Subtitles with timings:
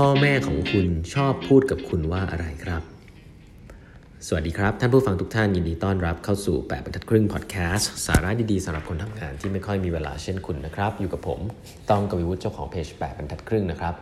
[0.00, 2.82] พ่อแม่ของคุณชอบพูดกับคุณว่าอะไรครับ
[4.26, 11.40] สวัสดีครับ ท่านผู้ฟังทุกท่านยินดีต้อนรับเข้าสู่8บรรทัดครึ่งพอดแคสต์สาระดีๆสำหรับคนทำงานที่ไม่ค่อยมีเวลาเช่นคุณนะครับ อยู่กับผม
[11.90, 13.94] ต้องกวีวุฒิเจ้าของเพจ8บรรทัดครึ่งนะครับ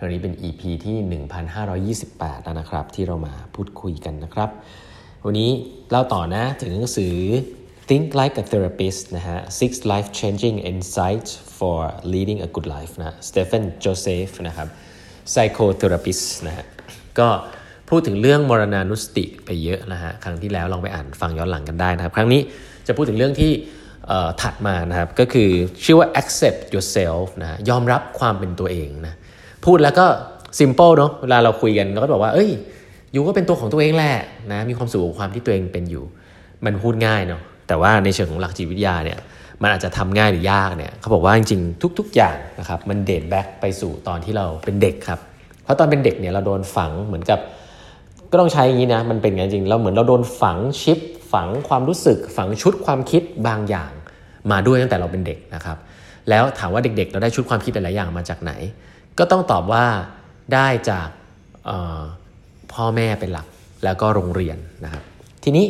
[0.00, 0.96] วันนี้เป็น EP ที่
[2.04, 4.50] 1528 แล้วนะครับ ที่เรามาพูดคุยกันนะครับ
[5.26, 5.50] วันนี้
[5.90, 7.14] เล่าต่อนะถึงหนังสือ
[7.88, 11.78] Think Like a Therapist นะฮะ Six Life Changing Insights for
[12.12, 14.70] Leading a Good Life นะ Stephen Joseph นะครับ
[15.30, 16.66] Psychotherapist นะฮะ
[17.18, 17.28] ก็
[17.90, 22.40] พูดถึงเรื่องมรณานุสติไปเยอะนะฮะครั้งที่แล้วลองไปอ่านฟังย้อนหลังกันได้นะครับ ครั้งนี้
[22.86, 23.52] จะพูดถึงเรื่องที่
[24.42, 25.50] ถัดมานะครับ ก็คือ
[25.84, 29.14] ชื่อว่า accept yourself นะยอมรับความเป็นตัวเองนะ
[29.64, 30.06] พูดแล้วก็
[30.58, 32.50] simple เนาะเวลาเราคุยกันเราก็บอกว่า เอ้ย
[33.14, 34.14] ยูก็เป็นตัวของตัวเองแหละ
[34.52, 36.04] นะมีความสุขกับความที่ตัวเองเป็นอยู่
[36.64, 39.18] มันพูดง่ายเนาะแต่ว่าในเชิงของหลักจิตวิทยาเนี่ย
[39.62, 45.20] มันอาจจะทำง่ายหรือยากเนี่ยเขาบอกว่าจริงๆ ทุก ๆ อย่างนะครับมันเดทแบ็กไปสู่ตอนที่เราเป็นเด็กครับ
[45.64, 47.38] เพราะตอนเป็นเด็กเนี่ยเราโดนฝังเหมือนกับ
[48.30, 50.98] ก็ต้องใช้อย่างนี้นะมันเป็นอย่างจริงเราเหมือนเราโดนฝังชิป
[51.32, 53.92] ฝังความรู้สึก ฝังชุดความคิดบางอย่าง
[54.50, 55.76] มาด้วยตั้งแต่เราเป็นเด็กนะครับ
[56.28, 58.52] แล้วถามว่าเด็กๆ เราได้ชุดความคิดหลายๆอย่างมาจากไหน
[59.18, 59.84] ก็ต้องตอบว่า
[60.54, 61.08] ได้จาก
[62.72, 63.46] พ่อแม่เป็นหลัก
[63.84, 65.02] แล้วก็โรงเรียนนะครับ
[65.44, 65.66] ทีนี้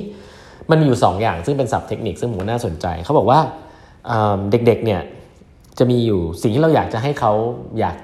[0.70, 3.40] มันมีอยู่2อย่างซึ่งเป็นศัพท์เทคนิคซึ่งผมน่าสนใจเขาบอกว่า
[4.50, 5.00] เด็กๆเนี่ย
[5.78, 7.32] จะมีอยู่สิ่งที่เราอยากจะให้เขา
[7.78, 7.96] อยาก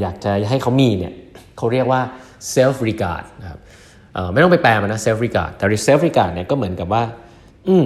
[0.00, 1.12] อยากจะให้เขามีเนี่ย
[1.56, 2.00] เขาเรียกว่า
[2.54, 3.60] self regard นะครับ
[4.32, 7.02] ไม่ต้องไปแปลมันนะ self regard แต่ self regard เนี่ยก็เหมือนกับว่า
[7.68, 7.84] อืม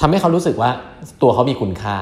[0.00, 0.70] ทำให้เขารู้สึกว่า
[1.22, 1.96] ตัวเขามีคุณค่า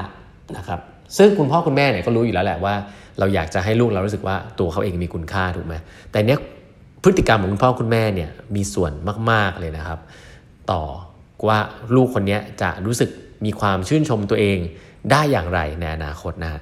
[0.57, 0.79] นะครับ
[1.17, 2.73] ซึ่งคุณพ่อคุณแม่เนี่ยก็รู้อยู่แล้วแหละว่า
[3.19, 5.75] เราอยากจะให้ลูกเรารู้สึกว่าตัวเขาเองมีคุณค่าถูกไหม
[6.11, 6.39] แต่เนี้ย
[7.03, 8.91] พฤติกรรมของคุณพ่อคุณแม่เนี่ยมีส่วน
[9.31, 9.99] มาก ๆเลยนะครับ
[10.71, 10.81] ต่อ
[11.47, 11.59] ว่า
[11.95, 13.09] ลูกคนนี้จะรู้สึก
[13.45, 14.57] มีความชื่นชมตัวเอง
[15.11, 16.61] ได้อย่างไรในอนาคตนะ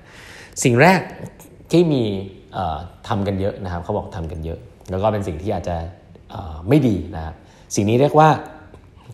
[0.64, 1.02] สิ่งแรก
[1.72, 2.04] ที่มี
[3.08, 5.78] ทำกันเยอะนะครับเขาบอกทำกันเยอะ แล้วก็เป็นสิ่งที่อาจจะ
[6.70, 7.36] ไม่ดีนะครับ
[7.76, 8.30] สิ่งนี้เรียกว่า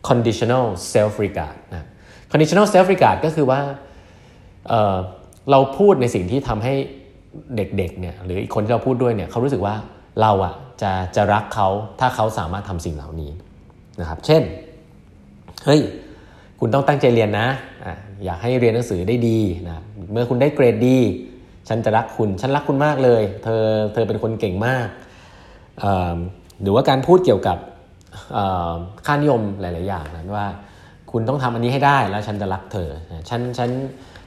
[0.10, 1.88] conditional self regard นะ
[2.32, 3.62] conditional self regard ก็คือว่า
[4.68, 6.74] เเราพูดในสิ่งที่ทำให้
[7.56, 9.76] เด็กๆเนี่ยหรือคนที่เราพูดด้วยเนี่ยเขารู้สึกว่า
[10.22, 11.68] เราอะจะจะรักเขา
[12.00, 13.32] ถ้าเขาสามารถทำสิ่งเหล่านี้
[14.02, 14.44] นะครับ เช่น
[15.66, 15.82] เฮ้ย
[16.60, 17.48] คุณต้องตั้งใจเรียนนะ
[17.86, 17.94] อะ
[18.26, 19.78] อยากให้เรียนหนังสือได้ดีนะ
[20.12, 20.98] เมื่อคุณได้เกรดดี
[21.70, 24.88] ฉันจะรักคุณ ฉันรักคุณมากเลย เธอเธอเป็นคนเก่งมาก
[26.62, 27.58] หรือว่าการพูดเกี่ยวกับ
[29.06, 30.48] ค่านิยมหลาย ๆ อย่างนะว่า
[31.12, 32.90] คุณต้องทำอันนี้ให้ได้แล้วฉันจะรักเธอ
[33.30, 33.70] ฉันฉัน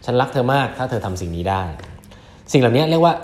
[0.04, 1.62] ฉันรักเธอมากถ้าเธอทำสิ่งนี้ได้
[2.53, 3.14] สิ่งเหล่านี้เรียกว่า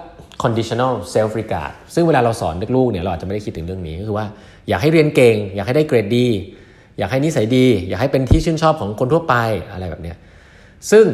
[0.42, 4.26] conditional self regard ซึ่งเวลาเราสอนลูกเนี่ยเราอาจจะไม่ได้คิดถึงเรื่องนี้ก็คือว่า
[4.68, 6.26] อยากให้เรียนเก่ง อยากให้ได้เกรดดี
[6.98, 9.34] อยากให้นิสัยดี อยากให้เป็นที่ชื่นชอบของคนทั่วไป
[9.72, 10.14] อะไรแบบนี้
[10.90, 11.06] ซึ่ง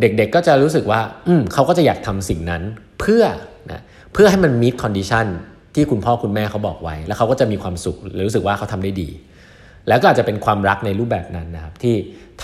[0.00, 2.62] เด็กๆก็จะรู้สึกว่า อืมเขาก็จะอยากทำสิ่งนั้น
[3.00, 3.24] เพื่อ
[3.70, 3.82] นะ
[4.12, 5.26] เพื่อให้มันมี condition
[5.74, 9.08] ที่คุณพ่อคุณแม่เขาบอกไว้ แล้วเขาก็จะมีความสุขหรือรู้สึกว่าเขาทำได้ดี
[9.88, 11.94] แล้วก็อาจจะเป็นความรักในรูปแบบนั้นนะครับ ที่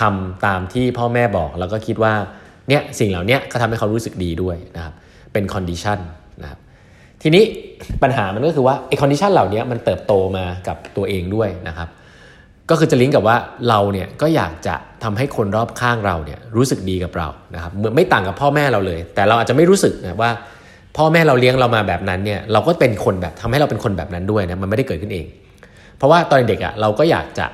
[0.01, 2.15] ทำตามที่พ่อแม่บอก แล้วก็คิดว่า
[2.69, 4.95] เนี่ยสิ่งเหล่านี้ก็ทำให้เขารู้สึกดีด้วยนะครับ
[5.33, 5.99] เป็น condition
[6.43, 6.59] นะครับ
[7.23, 7.45] ทีนี้
[8.03, 11.89] ปัญหามันก็คือว่าไอ้ condition เหล่านี้มันเติบโตมากับตัวเองด้วยนะครับ
[12.71, 13.37] ก็คือจะลิงก์กับว่า
[13.69, 14.75] เราเนี่ยก็อยากจะ
[15.05, 20.31] ทำให้คนรอบข้างเราเนี่ยรู้สึกดีกับเรานะครับเหมือนไม่ต่างกับพ่อแม่เราเลย แต่เราอาจจะไม่รู้สึกนะว่า
[20.97, 25.27] พ่อแม่เราเลี้ยงเรามาแบบนั้นเนี่ยเราก็เป็นคนแบบทำให้เราเป็นคนแบบนั้นด้วยนะมันไม่ได้เกิดขึ้นเอง
[25.97, 27.47] เพราะว่าตอนเด็กอะ่ะเราก็อยากจะ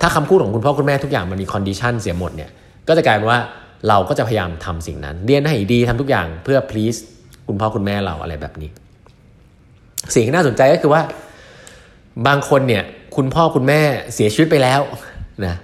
[0.00, 2.50] ถ้าคำพูดของคุณพ่อคุณแม่ทุกอย่างมันมีคอนดิชันเสียหมดเนี่ย
[2.88, 3.40] ก็จะกลายเป็นว่า
[3.88, 6.98] เราก็จะพยายามทำสิ่งนั้น เรียนให้ดีทำทุกอย่างเพื่อ please
[7.48, 8.70] คุณพ่อคุณแม่เราอะไรแบบนี้
[10.14, 11.02] สิ่งที่น่าสนใจก็คือว่า
[12.26, 12.84] บางคนเนี่ย
[13.18, 13.80] คุณพ่อคุณแม่
[14.14, 14.80] เสียชีวิตไปแล้ว
[15.44, 15.54] นะ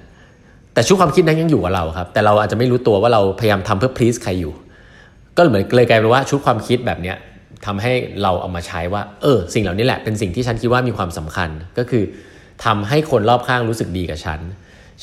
[0.75, 4.53] แต่ชุดความคิดนั้นยังอยู่กับเราครับ แต่เราอาจจะไม่รู้ตัวว่าเราพยายามทำเพื่อ please ใครอยู่
[5.37, 7.17] ก็เหมือนเลยกลายเป็นว่าชุดความคิดแบบเนี้ย
[7.67, 7.93] ทำให้
[8.23, 11.49] เราเอามาใช้ว่า เออ สิ่งเหล่านี้แหละเป็นสิ่งที่ฉันคิดว่ามีความสำคัญ
[11.79, 12.05] ก็คือ
[12.65, 14.41] ทำให้คนรอบข้างรู้สึกดีกับฉัน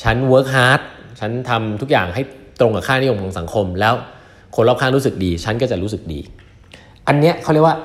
[0.02, 0.80] ฉัน work hard
[1.20, 2.22] ฉันทำทุกอย่างให้
[2.60, 3.94] ตรงกับค่านิยมของสังคม แล้ว
[4.54, 6.20] คนรอบข้างรู้สึกดี ฉันก็จะรู้สึกดี
[7.06, 7.76] อันเนี้ยเขาเรียกว่า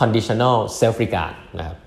[0.00, 1.78] conditional self regard นะครับ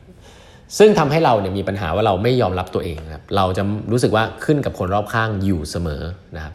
[0.77, 6.01] ซึ่งทำให้เราเนี่ยมีปัญหาว่าเราไม่ยอมรับตัวเองนะครับเราจะรู้สึกว่าขึ้นกับคนรอบข้างอยู่เสมอ
[6.35, 6.53] นะครับ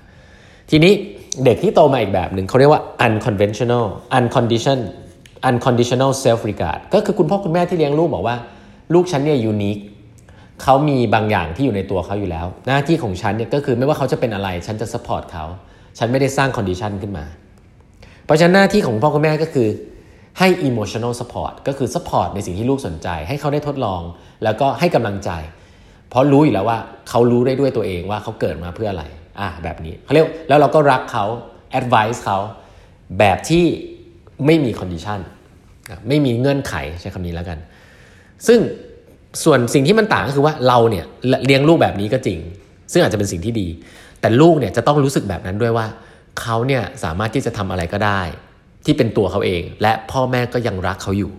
[0.70, 0.92] ทีนี้
[1.44, 3.84] เด็กที่โตมาอีกแบบหนึ่งเขาเรียกว่า unconventional
[4.18, 4.84] unconditioned
[5.48, 8.36] unconditional self regard ก็คือคุณพ่อคุณแม่ที่เลี้ยงลูกบอกว่า
[8.94, 9.76] ลูกฉันเนี่ย unique
[10.62, 15.44] เขามีบางอย่างที่อยู่ในตัวเขาอยู่แล้ว หน้าที่ของฉันเนี่ยก็คือไม่ว่าเขาจะเป็นอะไร ฉันจะ support เขา
[15.98, 17.24] ฉันไม่ได้สร้าง condition ขึ้นมา
[18.24, 19.68] เพราะฉะนั้นหน้าที่ของพ่อคุณแม่ก็คือ
[20.38, 24.02] ให้ emotional support ก็คือ support ในสิ่งที่ลูกสนใจ ให้เขาได้ทดลอง
[24.44, 25.30] แล้วก็ให้กำลังใจ
[26.10, 29.04] เพราะรู้อยู่แล้วว่าเขารู้ได้ด้วยตัวเองว่าเขาเกิดมาเพื่ออะไร
[29.40, 31.24] อะแบบนี้เขาเรียกแล้วเราก็รักเขา
[31.80, 32.38] advice เขา
[33.18, 33.64] แบบที่
[34.46, 35.20] ไม่มี condition
[36.08, 37.58] ไม่มีเงื่อนไขใช้คำนี้แล้วกัน
[38.46, 38.58] ซึ่ง
[39.44, 41.04] ส่วนสิ่งที่มันต่างก็คือว่าเราเนี่ย
[41.46, 42.38] เลี้ยงลูกแบบนี้ก็จริง
[42.92, 43.68] ซึ่งอาจจะเป็นสิ่งที่ดี
[44.20, 45.86] แต่ลูกเนี่ยจะต้องรู้สึกแบบนั้นด้วยว่า
[46.40, 48.22] เขาเนี่ยสามารถที่จะทำอะไรก็ได้
[48.88, 51.32] ที่เป็นตัวเขาเอง และพ่อแม่ก็ยังรักเขาอยู่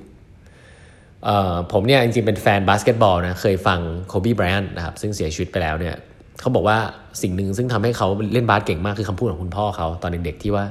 [1.71, 5.95] ผมเนี่ยจริงๆ เป็นแฟนบาสเกตบอลนะเคยฟังโคบีไบรอันต์นะครับซึ่งเสียชีวิตไปแล้วเนี่ย
[6.39, 6.77] เขาบอกว่า
[7.21, 10.65] สิ่งหนึ่งซึ่งทำให้เขาเล่นบาสเก่งมากคือคำพูดของคุณพ่อเขาตอนเด็กๆที่ว่า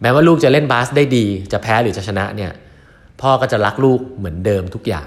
[0.00, 2.50] แม้ว่าลูกจะเล่นบาสได้ดี จะแพ้หรือจะชนะเนี่ย
[3.22, 5.06] พ่อก็จะรักลูกเหมือนเดิมทุกอย่าง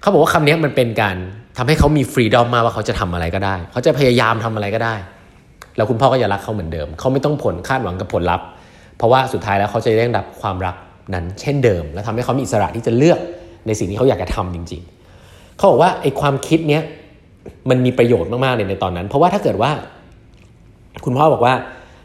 [0.00, 1.16] เขาบอกว่าคำนี้มันเป็นการ
[1.58, 4.94] ทำให้เขามี freedom มาว่าเขาจะทำอะไรก็ได้ เขาจะพยายามทำอะไรก็ได้
[5.76, 8.46] แล้วคุณพ่อก็จะรักเขาเหมือนเดิม เขาไม่ต้องผลคาดหวังกับผลลัพธ์
[9.00, 10.76] เพราะว่าสุดท้ายแล้วเขาจะได้รับความรัก
[11.14, 13.18] นั้นเช่นเดิม และทำให้เขามีอิสระที่จะเลือก
[13.66, 14.82] ในสิ่งที่เขาอยากจะทำจริง
[15.20, 16.82] ๆ เขาบอกว่าไอ้ความคิดเนี้ย
[17.70, 19.70] มันมีประโยชน์มากๆเลยในตอนนั้น เพราะว่าถ้าเกิดว่า
[21.04, 21.54] คุณพ่อบอกว่า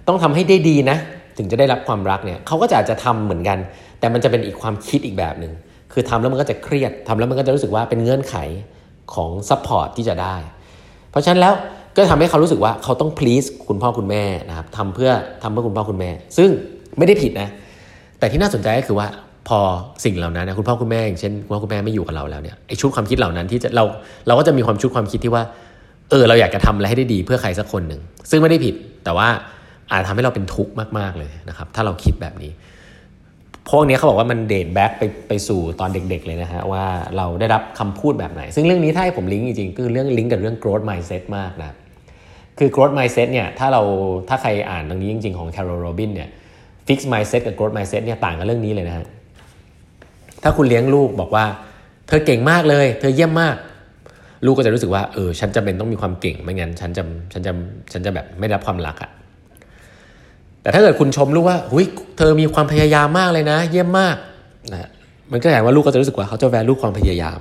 [0.07, 0.97] ต้องทำให้ได้ดีนะ
[1.37, 3.57] ถึงจะได้รับความรักเนี่ยเขาก็จะอาจจะทำเหมือนกัน
[3.99, 5.53] แต่มันจะเป็นอีกความคิดอีกแบบหนึ่ง
[5.93, 8.35] คือทำแล้วมันก็จะเครียดทำแล้วมันก็จะรู้สึกว่าเป็นเงื่อนไข
[9.13, 10.35] ของ support ที่จะได้
[11.11, 11.53] เพราะฉะนั้นแล้ว
[11.95, 15.11] ก็ทำให้เขารู้สึกว่าเขาต้อง please คุณพ่อคุณแม่นะครับทำเพื่อ
[15.43, 16.49] ทำเพื่อคุณพ่อคุณแม่ ซึ่ง
[16.97, 17.49] ไม่ได้ผิดนะ
[18.19, 19.07] แต่ที่น่าสนใจก็คือว่า
[19.47, 19.59] พอ
[20.05, 23.83] สิ่งเหล่านั้นนะคุณพ่อคุณแม่อย่างเช่นคุณพ่อคุณแม่ไม่อยู่กับเราแล้วเนี่ยไอ้ชุดความคิดเหล่านั้นที่จะเรา
[24.27, 25.43] เราก็จะมีความชุดความคิดที่ว่า
[26.09, 29.27] เออเราอยากจะทำอะไรให้ได้ดีเพื่อใครสักคนหนึ่งซึ่งไม่ได้ผิด แต่ว่า
[29.91, 32.51] อาจทำให้เราเป็นทุกข์มากๆเลยนะครับ ถ้าเราคิดแบบนี้
[33.69, 36.85] พวกนี้เขาบอกว่ามัน date back ไปไปสู่ตอนเด็กๆเลยนะฮะว่า
[37.17, 41.75] เราได้รับคำพูดแบบไหน ซึ่งเรื่องนี้ถ้าให้ผมลิงก์จริงๆคือเรื่องลิงก์กับเรื่อง growth mindset มากนะ
[42.59, 43.81] คือ growth mindset เนี่ยถ้าเรา
[44.29, 46.29] ถ้าใครอ่านตรงนี้จริงๆของ Carol Robin เนี่ย
[46.87, 49.07] fix mindset กับ growth mindset เนี่ยต่างกันเรื่องนี้เลยนะฮะ
[50.43, 51.45] ถ้าคุณเลี้ยงลูกบอกว่า
[52.07, 53.55] เธอเก่งมากเลย เธอเยี่ยมมาก
[54.45, 57.03] ลูกก็จะรู้สึกว่าเออฉันจำเป็นต้องมีความเก่งไม่งั้นฉันจะ
[57.33, 57.51] ฉันจะ
[57.91, 59.09] ฉันจะแบบไม่รับความรักอะ
[60.61, 61.85] แต่ถ้าเกิดคุณชมลูกว่าหุย
[62.17, 64.15] เธอมีความพยายามมากเลยนะ เยี่ยมมาก
[64.73, 64.89] นะ
[65.31, 67.39] มันก็แปลว่าลูกก็จะรู้สึกว่าเขาจะแวลูความพยายาม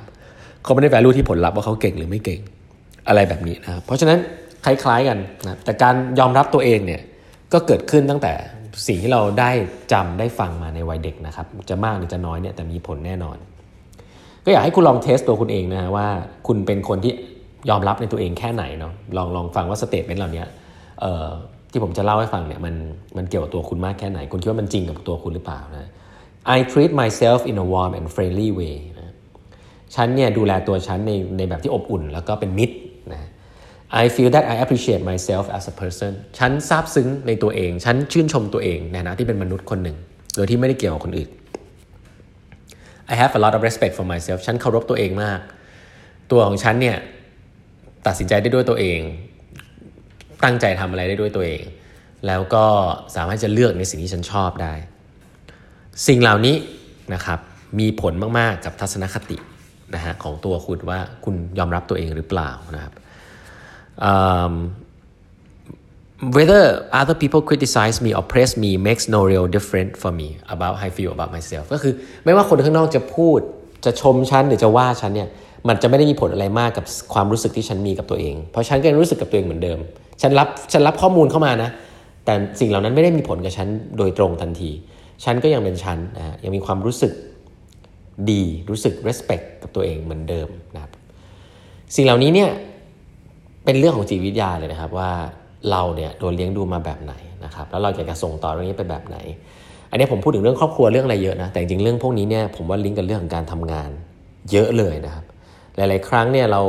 [0.63, 2.41] เขาไม่ได้ value ที่ผลลัพธ์ว่าเขาเก่งหรือไม่เก่ง
[3.09, 4.19] อะไรแบบนี้นะเพราะฉะนั้น
[4.65, 7.03] คล้ายๆกันนะแต่การยอมรับตัวเองเนี่ย
[7.53, 8.33] ก็เกิดขึ้นตั้งแต่
[8.87, 9.51] สิ่งที่เราได้
[9.93, 13.37] จำได้ฟังมาในวัยเด็กนะครับ จะมากหรือจะน้อยเนี่ยแต่มีผลแน่นอน
[14.45, 16.09] ก็อยากให้คุณลอง test ตัวคุณเองนะฮะว่า
[16.47, 17.13] คุณเป็นคนที่
[17.71, 20.45] ยอมรับในตัวเองแค่ไหนเนาะลองลองฟังว่า statement เหล่านี้
[21.71, 22.75] ที่ผมจะเล่าให้ฟังเนี่ยมัน
[23.17, 25.91] มันเกี่ยวกับตัวคุณมากแค่ไหน คุณคิดว่ามันจริงกับตัวคุณหรือเปล่านะ
[26.57, 29.13] I treat myself in a warm and friendly way นะ
[29.95, 32.77] ฉันเนี่ยดูแลตัวฉันในในแบบที่อบอุ่น แล้วก็เป็นมิตร
[34.03, 39.97] I feel that I appreciate myself as a person ฉันซาบซึ้งในตัวเอง ฉันชื่นชมตัวเองในฐานะที่เป็นมนุษย์คนหนึ่ง
[40.37, 41.31] โดยที่ไม่ได้เกี่ยวกับคนอื่น
[43.13, 45.41] I have a lot of respect for myself ฉันเคารพตัวเองมาก
[46.33, 46.97] ตัวของฉันเนี่ย
[48.07, 49.01] ตัดสินใจได้ด้วยตัวเอง
[50.45, 51.63] ตั้งใจทำอะไรได้ด้วยตัวเอง
[52.27, 52.67] แล้วก็
[53.17, 54.75] สามารถจะเลือกในสิ่งที่ฉันชอบได้
[56.09, 56.57] สิ่งเหล่านี้
[57.15, 57.39] นะครับ
[57.81, 59.37] มีผลมาก ๆ กับทัศนคติ
[59.95, 62.93] นะฮะของตัวคุณว่าคุณยอมรับตัวเองหรือเปล่านะครับ
[63.99, 64.75] um,
[66.37, 70.75] whether other people criticize me or praise me makes no real difference for me about
[70.81, 71.93] how I feel about myself ก็คือ
[72.25, 73.41] ไม่ว่าคนข้างนอกจะพูด
[73.85, 75.29] จะชมฉันหรือจะว่าฉันเนี่ย
[75.69, 79.79] มันจะไม่ได้มีผลอะไรมากกับความรู้สึกที่ฉันมีกับตัวเอง เพราะฉันก็ยังรู้สึกกับตัวเองเหมือนเดิม
[80.23, 81.71] ฉันรับฉันรับข้อมูลเข้ามานะ
[82.25, 83.69] แต่สิ่งเหล่านั้นไม่ได้มีผลกับฉัน
[83.99, 84.71] โดยตรงทันที
[85.25, 87.13] ฉันก็ยังเป็นฉันนะยังมีความรู้สึก
[88.31, 90.93] ดีรู้สึก respect กับตัวเองเหมือนเดิมนะครับ
[91.97, 92.51] สิ่งเหล่านี้เนี่ย
[93.65, 95.11] เป็นเรื่องของจิตวิทยาเลยนะครับว่า
[95.71, 99.17] เราเนี่ยโดนเลี้ยงดูมาแบบไหนนะครับแล้วเราอยากจะส่งต่อเรื่องนี้ไปแบบไหน
[99.91, 103.91] อันนี้ผมพูดถึงเรื่องครอบครัวเรื่องอะไรเยอะนะแต่จริงเรื่องพวกนี้เนี่ยผมว่าลิงก์กับเรื่องของการทำงาน
[104.53, 105.25] เยอะเลยนะครับ
[105.77, 106.61] หลาย ๆ ครั้งเนี่ยเรา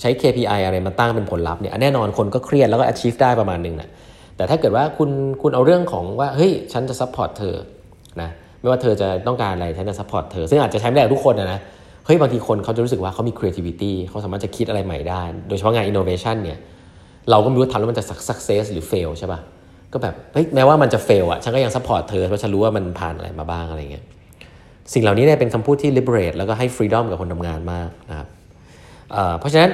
[0.00, 3.88] ใช้ KPI อะไรมาตั้งเป็นผลลัพธ์เนี่ยแน่นอนคนก็เครียดแล้วก็ achieve ได้ประมาณนึงนะ
[4.36, 5.10] แต่ถ้าเกิดว่าคุณ
[5.42, 7.56] คุณเอาเรื่องของว่าเฮ้ยฉันจะ support เธอ
[8.20, 11.60] นะไม่ว่าเธอจะต้องการอะไรฉันจะ support เธอซึ่งอาจจะใช้ไม่ได้ทุกคนนะนะ
[12.04, 16.58] เฮ้ยบางทีคนเขาจะรู้สึกว่าเขามี creativity เขาสามารถจะคิดอะไรใหม่ได้ โดยเฉพาะงาน innovation เนี่ย
[17.30, 19.40] เราก็ไม่รู้ทำแล้วมันจะ success หรือ fail ใช่ปะ่ะ
[19.92, 24.04] ก็แบบเฮ้ยแม้ว่ามันจะ fail อะฉันก็ยัง support เธอเพราะฉันรู้ว่ามันผ่านอะไรมาบ้างอะไรเงี้ย
[24.92, 28.28] สิ่งเหล่านี้เนี่ยเป็นคำพูดที่ liberate แล้วก็ให้ freedom กับคนทำงานมากนะครับ
[29.38, 29.70] เพราะฉะนั้น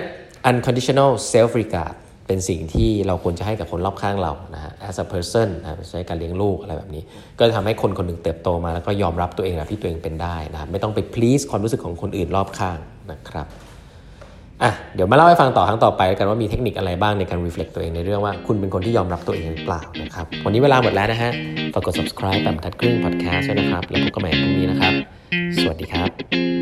[0.50, 1.94] unconditional self regard
[2.32, 7.02] เป็นสิ่งที่เราควรจะให้กับคนรอบข้างเรานะฮะ as a person นะใช้การเลี้ยงลูกอะไรแบบนี้
[7.38, 12.78] ก็จะทำให้คนคนหนึ่งเติบโตมาแล้วก็ยอมรับตัวเองแบบที่ตัวเองเป็นได้นะไม่ต้องไป please ความรู้สึกของคนอื่นรอบข้าง
[13.10, 13.46] นะครับ
[14.62, 21.30] อะเดี๋ยวมาเล่าให้ฟังต่อครั้งต่อไปกันว่ามีเทคนิคอะไรบ้างในการ reflect ตัวเองในเรื่องว่าคุณเป็นคนที่ยอมรับตัวเองหรือเปล่านะครับวันนี้เวลาหมดแล้วนะฮะ
[21.74, 24.92] ฝากกด subscribe แบบทัดครึ่ง podcast ด้วยนะครับ แล้วพบกันใหม่พรุ่งนี้นะครับ
[25.62, 26.59] สวัสดีครับ